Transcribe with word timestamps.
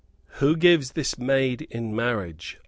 "Who 0.41 0.55
gives 0.57 0.93
this 0.93 1.19
maid 1.19 1.61
in 1.69 1.95
marriage?" 1.95 2.57